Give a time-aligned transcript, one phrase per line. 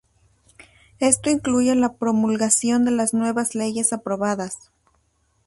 [0.99, 4.71] Esto incluye la promulgación de las nuevas leyes aprobadas.